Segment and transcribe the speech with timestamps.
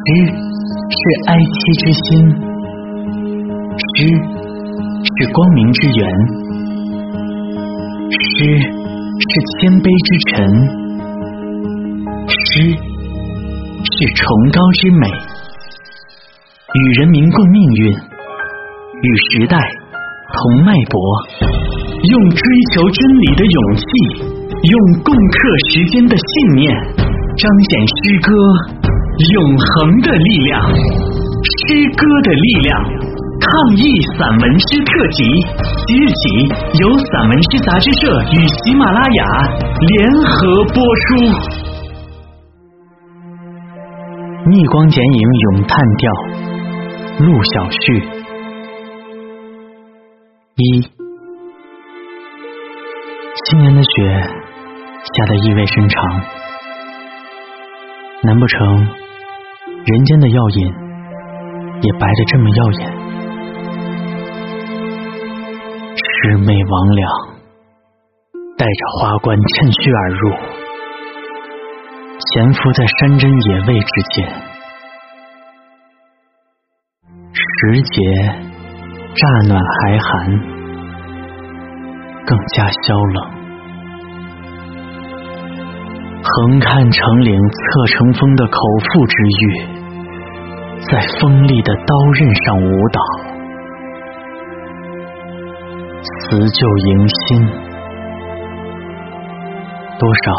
[0.00, 2.08] 诗是哀戚之心，
[3.76, 3.96] 诗
[5.04, 6.00] 是光明之源，
[8.08, 8.48] 诗
[9.20, 10.32] 是谦卑之臣，
[12.26, 12.40] 诗
[13.84, 15.04] 是崇高之美，
[16.72, 19.60] 与人民共命运，与时代
[20.32, 20.96] 同脉搏，
[21.44, 22.40] 用追
[22.72, 23.84] 求真理的勇气，
[24.64, 24.74] 用
[25.04, 25.38] 共克
[25.68, 26.24] 时艰的信
[26.56, 26.72] 念，
[27.36, 28.79] 彰显诗歌。
[29.20, 31.60] 永恒的力量，诗
[31.96, 32.70] 歌的力量。
[33.40, 33.82] 抗疫
[34.16, 35.24] 散文诗特辑，
[35.86, 36.22] 即日起
[36.80, 39.24] 由散文诗杂志社与喜马拉雅
[39.80, 41.04] 联合播出。
[44.50, 46.12] 逆光剪影咏叹调，
[47.18, 47.76] 陆小旭。
[50.56, 50.80] 一，
[53.46, 53.88] 今年的雪
[55.14, 56.20] 下得意味深长，
[58.22, 58.86] 难不成？
[59.90, 60.68] 人间的耀眼，
[61.82, 62.92] 也白得这么耀眼。
[65.98, 67.02] 魑魅魍魉
[68.56, 70.30] 带着花冠趁虚而入，
[72.22, 74.30] 潜伏在山珍野味之间。
[77.34, 77.98] 时节
[79.16, 80.30] 乍暖还寒，
[82.26, 83.40] 更加萧冷。
[86.22, 89.79] 横看成岭侧成峰的口腹之欲，
[90.90, 93.00] 在锋利的刀刃上舞蹈，
[96.02, 97.46] 辞旧迎新，
[100.00, 100.32] 多少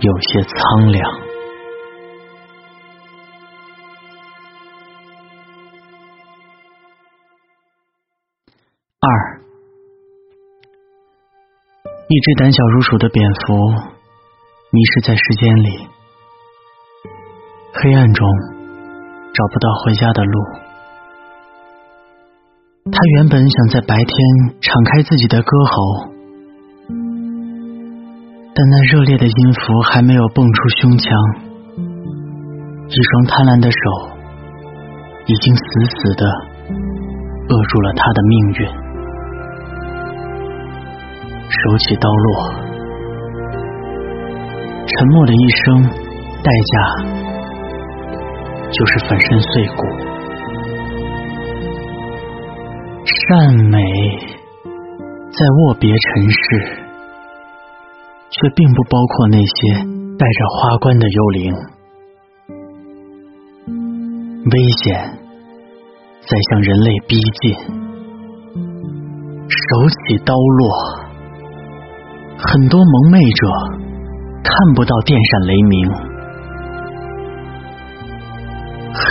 [0.00, 1.12] 有些苍凉。
[9.00, 9.06] 二，
[12.08, 13.54] 一只胆小如鼠的蝙蝠。
[14.70, 15.88] 迷失在时间里，
[17.74, 18.26] 黑暗中
[19.38, 20.34] 找不到回家的路。
[22.90, 24.10] 他原本想在白天
[24.60, 26.10] 敞开自己的歌喉，
[28.52, 31.06] 但那热烈的音符还没有蹦出胸腔，
[31.76, 33.78] 一双贪婪的手
[35.26, 36.26] 已经死死的
[37.48, 38.66] 扼住了他的命运。
[41.48, 42.26] 手起刀落。
[44.88, 45.84] 沉默的一生，
[46.42, 46.74] 代价
[48.70, 49.82] 就是粉身碎骨。
[53.04, 53.78] 善美
[55.30, 56.36] 在握别尘世，
[58.30, 59.84] 却并不包括那些
[60.18, 61.54] 带着花冠的幽灵。
[64.50, 65.18] 危险
[66.20, 67.54] 在向人类逼近，
[69.48, 70.70] 手起刀落，
[72.38, 73.78] 很多蒙昧者。
[74.40, 75.90] 看不到电闪雷鸣，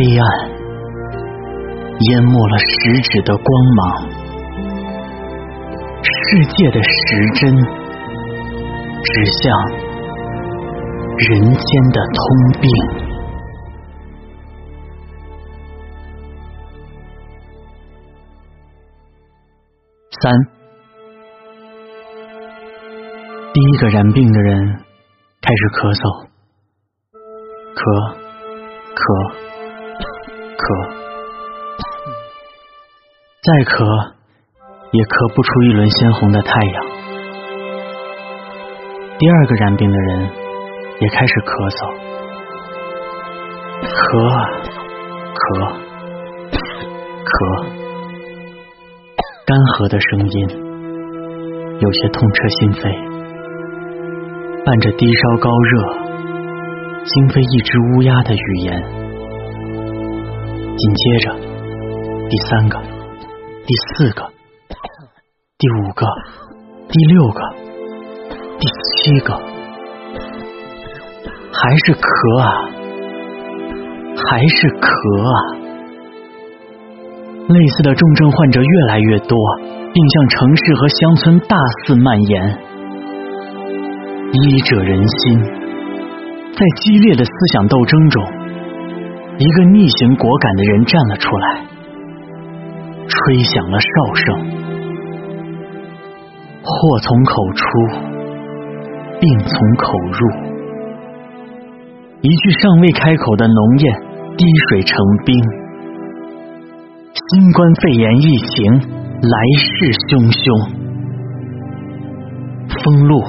[0.00, 0.24] 黑暗
[1.98, 3.46] 淹没了食指的光
[3.76, 4.08] 芒，
[6.02, 6.90] 世界的时
[7.34, 7.54] 针
[9.04, 9.42] 指向
[11.18, 12.24] 人间的通
[12.62, 12.64] 病。
[20.22, 20.32] 三，
[23.52, 24.80] 第一个染病的人。
[25.42, 26.28] 开始咳嗽，
[27.74, 27.80] 咳，
[28.94, 29.00] 咳，
[30.60, 30.64] 咳，
[33.40, 33.72] 再咳
[34.92, 36.84] 也咳不出一轮鲜红的太阳。
[39.18, 40.30] 第二个染病的人
[41.00, 41.80] 也开始咳嗽，
[43.88, 44.08] 咳，
[45.32, 45.42] 咳，
[47.24, 47.32] 咳，
[49.46, 50.36] 干涸的声音
[51.80, 52.84] 有些痛彻心扉。
[54.62, 55.72] 伴着低烧高热，
[57.04, 58.99] 惊飞一只乌鸦的语言。
[60.80, 61.36] 紧接着，
[62.30, 62.80] 第三个，
[63.66, 64.24] 第四个，
[65.58, 66.06] 第五个，
[66.88, 67.40] 第六个，
[68.58, 69.34] 第七个，
[71.52, 72.64] 还是咳啊，
[74.24, 74.88] 还是咳
[75.28, 75.32] 啊！
[77.48, 79.36] 类似的重症患者越来越多，
[79.92, 82.58] 并向城市和乡村大肆蔓延。
[84.32, 85.42] 医者仁心，
[86.56, 88.39] 在激烈的思想斗争中，
[89.40, 91.64] 一个逆行果敢的人站了出来，
[93.08, 94.36] 吹响了哨声。
[96.62, 97.64] 祸从口出，
[99.18, 100.28] 病从口入。
[102.20, 104.02] 一句尚未开口的浓烟，
[104.36, 105.34] 滴水成冰。
[107.14, 110.68] 新冠肺炎疫情来势汹汹，
[112.84, 113.22] 封路。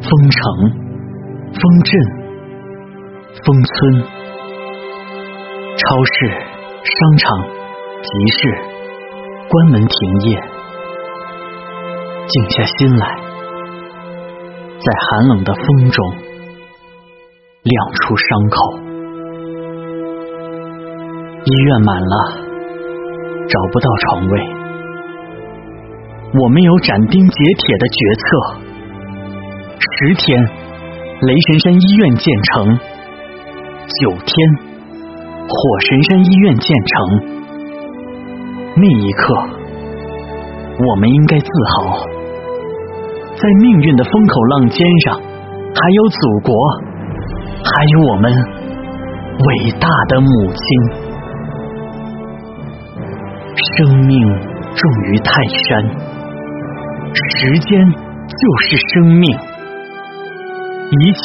[0.00, 0.40] 封城、
[1.58, 1.90] 封镇、
[3.44, 3.74] 封村、
[5.88, 6.28] 超市、
[6.84, 7.48] 商场、
[8.02, 8.38] 集市
[9.48, 10.38] 关门停业，
[12.26, 13.16] 静下心来，
[14.76, 16.10] 在寒冷的风中
[17.62, 18.78] 亮出伤口。
[21.46, 22.36] 医院满了，
[23.48, 24.46] 找不到床位，
[26.38, 28.26] 我没有斩钉截铁的决策。
[29.78, 30.44] 十天，
[31.22, 32.76] 雷神山医院建成；
[34.02, 34.67] 九天。
[35.48, 36.94] 火神山医院建成
[38.76, 39.34] 那一刻，
[40.86, 42.04] 我们应该自豪，
[43.34, 46.54] 在命运的风口浪尖上，还有祖国，
[47.64, 51.08] 还有我们伟大的母亲。
[53.76, 54.20] 生命
[54.74, 55.32] 重于泰
[55.68, 55.82] 山，
[57.14, 59.24] 时间就是生命，
[61.00, 61.18] 一切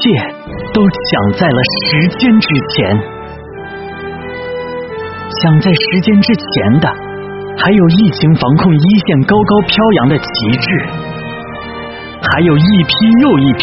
[0.74, 1.62] 都抢在了
[1.92, 2.98] 时间之前。
[5.44, 6.88] 想在时间之前的，
[7.60, 10.68] 还有疫情防控一线高高飘扬的旗帜，
[12.24, 13.62] 还有一批又一批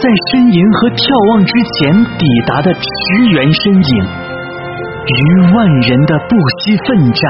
[0.00, 2.88] 在呻吟和眺望之前抵达的驰
[3.28, 3.92] 援身影。
[5.04, 6.32] 于万人的不
[6.64, 7.22] 惜奋战，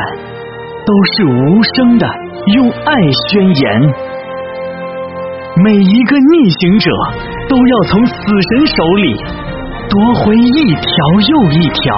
[0.87, 1.43] 都是无
[1.75, 2.07] 声的
[2.55, 2.95] 用爱
[3.27, 3.67] 宣言。
[5.67, 6.87] 每一个逆行者，
[7.51, 9.11] 都要从死神手里
[9.91, 10.87] 夺回一条
[11.19, 11.91] 又一条。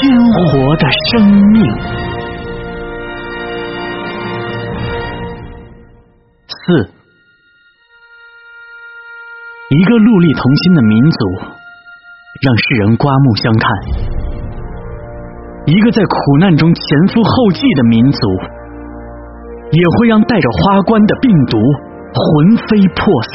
[0.00, 1.58] 鲜活的生命。
[6.46, 6.86] 四，
[9.70, 11.18] 一个戮力同心的民族，
[12.46, 13.66] 让世人刮目相看；
[15.66, 18.20] 一个在苦难中前赴后继的民族，
[19.72, 21.58] 也会让带着花冠的病毒
[22.14, 23.10] 魂飞魄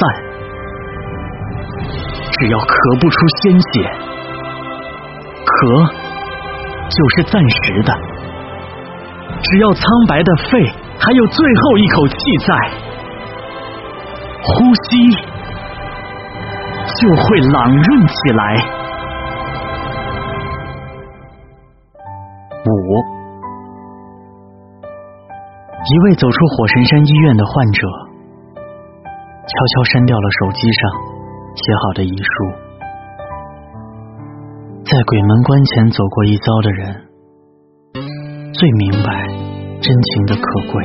[2.40, 3.84] 只要咳不出鲜血，
[5.44, 6.03] 咳。
[6.88, 7.92] 就是暂时的，
[9.42, 10.66] 只要苍白的肺
[10.98, 12.16] 还有最后一口气
[12.46, 12.54] 在，
[14.42, 15.10] 呼吸
[17.00, 18.56] 就会朗润起来。
[22.66, 22.68] 五，
[25.84, 27.88] 一位走出火神山医院的患者，
[28.54, 30.90] 悄悄删掉了手机上
[31.56, 32.63] 写好的遗书。
[34.94, 36.94] 在鬼门关前走过一遭的人，
[38.52, 39.26] 最明白
[39.82, 40.84] 真情的可贵。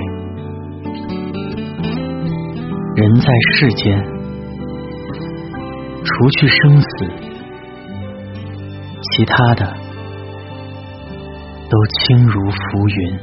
[2.96, 4.04] 人在世间，
[6.04, 6.88] 除去生死，
[9.12, 9.78] 其他的
[11.70, 13.20] 都轻如浮云。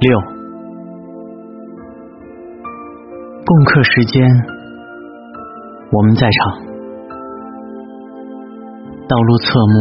[0.00, 0.39] 六。
[3.50, 4.22] 共克时间，
[5.90, 6.62] 我们在场。
[9.08, 9.74] 道路侧目，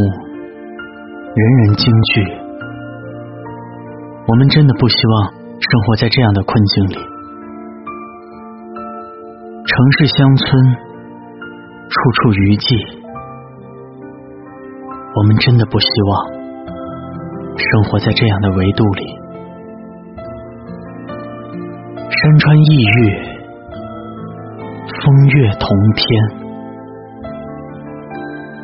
[1.35, 2.25] 人人惊惧。
[4.25, 6.95] 我们真的不希望生活在这样的困境里。
[9.65, 10.47] 城市乡村，
[11.89, 12.75] 处处余悸。
[15.13, 16.25] 我们真的不希望
[17.55, 19.03] 生活在这样的维度里。
[22.09, 23.28] 山川异域。
[25.09, 26.05] 风月同天，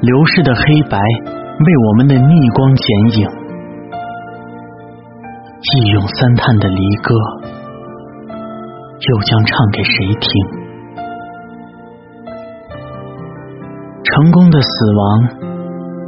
[0.02, 0.62] 流逝的黑
[0.92, 2.86] 白为我们的逆光剪
[3.18, 3.28] 影，
[5.74, 7.16] 一咏三叹的离歌，
[8.30, 10.30] 又将唱给谁听？
[14.04, 15.28] 成功的死亡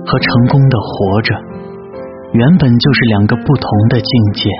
[0.05, 1.33] 和成功的活着，
[2.33, 4.51] 原本就是两个不同的境界。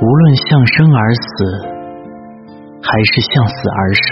[0.00, 1.75] 无论向生而死。
[2.96, 4.08] 还是向死而生，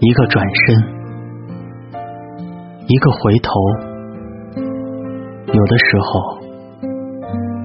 [0.00, 0.74] 一个转身，
[2.86, 3.52] 一个回头，
[5.52, 6.40] 有的时候，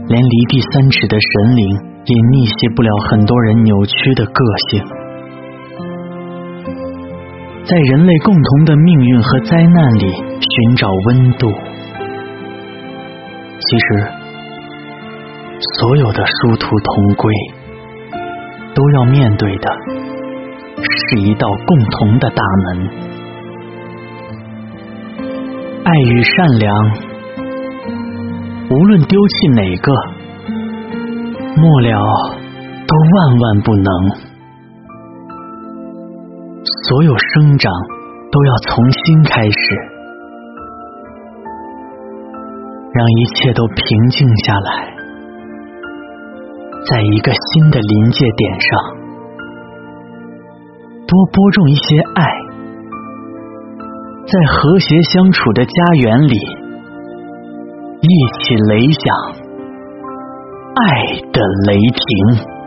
[0.09, 1.65] 连离地三尺的神灵
[2.03, 4.83] 也逆袭不了很多人扭曲的个性。
[7.63, 11.47] 在人类共同的命运和灾难里寻找温度，
[13.61, 14.11] 其实，
[15.79, 17.33] 所有的殊途同归。
[18.79, 19.67] 都要面对的
[20.81, 22.87] 是一道共同的大门。
[25.83, 26.73] 爱与善良，
[28.69, 29.91] 无论丢弃哪个，
[31.57, 31.91] 末了
[32.87, 33.91] 都万万不能。
[36.87, 37.69] 所有生长
[38.31, 39.75] 都要从新开始，
[42.93, 44.98] 让一切都平静下来。
[46.89, 48.79] 在一个新的临界点上，
[51.05, 52.25] 多播种一些爱，
[54.25, 56.35] 在和谐相处的家园里，
[58.01, 58.07] 一
[58.39, 59.15] 起雷响
[60.75, 62.58] 爱的雷霆。